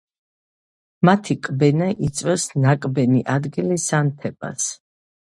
[1.09, 4.77] მათი კბენა იწვევს ნაკბენი ადგილის ანთებას.